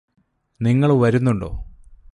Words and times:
നിങ്ങള് 0.59 0.93
വരുന്നുണ്ടോ 0.93 1.51